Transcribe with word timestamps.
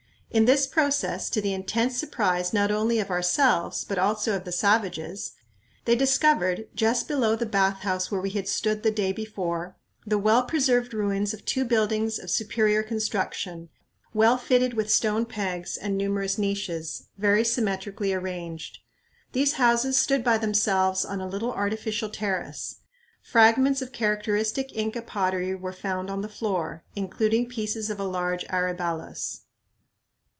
In 0.33 0.45
this 0.45 0.65
process, 0.65 1.29
to 1.31 1.41
the 1.41 1.53
intense 1.53 1.97
surprise 1.97 2.53
not 2.53 2.71
only 2.71 2.99
of 2.99 3.11
ourselves, 3.11 3.83
but 3.83 3.97
also 3.99 4.33
of 4.33 4.45
the 4.45 4.53
savages, 4.53 5.33
they 5.83 5.93
discovered, 5.93 6.69
just 6.73 7.05
below 7.09 7.35
the 7.35 7.45
"bathhouse" 7.45 8.09
where 8.09 8.21
we 8.21 8.29
had 8.29 8.47
stood 8.47 8.81
the 8.81 8.91
day 8.91 9.11
before, 9.11 9.75
the 10.07 10.17
well 10.17 10.43
preserved 10.45 10.93
ruins 10.93 11.33
of 11.33 11.43
two 11.43 11.65
buildings 11.65 12.17
of 12.17 12.29
superior 12.31 12.81
construction, 12.81 13.67
well 14.13 14.37
fitted 14.37 14.73
with 14.73 14.89
stone 14.89 15.25
pegs 15.25 15.75
and 15.75 15.97
numerous 15.97 16.37
niches, 16.37 17.07
very 17.17 17.43
symmetrically 17.43 18.13
arranged. 18.13 18.79
These 19.33 19.55
houses 19.55 19.97
stood 19.97 20.23
by 20.23 20.37
themselves 20.37 21.03
on 21.03 21.19
a 21.19 21.27
little 21.27 21.51
artificial 21.51 22.07
terrace. 22.07 22.77
Fragments 23.21 23.81
of 23.81 23.91
characteristic 23.91 24.73
Inca 24.77 25.01
pottery 25.01 25.55
were 25.55 25.73
found 25.73 26.09
on 26.09 26.21
the 26.21 26.29
floor, 26.29 26.85
including 26.95 27.49
pieces 27.49 27.89
of 27.89 27.99
a 27.99 28.05
large 28.05 28.45
aryballus. 28.47 29.41